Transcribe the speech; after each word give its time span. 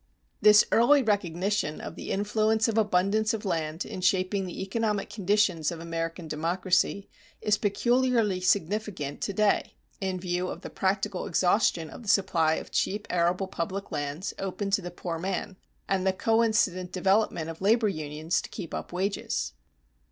This 0.41 0.65
early 0.71 1.03
recognition 1.03 1.79
of 1.79 1.95
the 1.95 2.09
influence 2.09 2.67
of 2.67 2.75
abundance 2.75 3.35
of 3.35 3.45
land 3.45 3.85
in 3.85 4.01
shaping 4.01 4.47
the 4.47 4.63
economic 4.63 5.11
conditions 5.11 5.69
of 5.71 5.79
American 5.79 6.27
democracy 6.27 7.07
is 7.39 7.59
peculiarly 7.59 8.39
significant 8.41 9.21
to 9.21 9.31
day 9.33 9.75
in 9.99 10.19
view 10.19 10.47
of 10.47 10.61
the 10.61 10.71
practical 10.71 11.27
exhaustion 11.27 11.91
of 11.91 12.01
the 12.01 12.09
supply 12.09 12.55
of 12.55 12.71
cheap 12.71 13.05
arable 13.11 13.45
public 13.47 13.91
lands 13.91 14.33
open 14.39 14.71
to 14.71 14.81
the 14.81 14.89
poor 14.89 15.19
man, 15.19 15.55
and 15.87 16.07
the 16.07 16.13
coincident 16.13 16.91
development 16.91 17.47
of 17.51 17.61
labor 17.61 17.87
unions 17.87 18.41
to 18.41 18.49
keep 18.49 18.73
up 18.73 18.91
wages. 18.91 19.53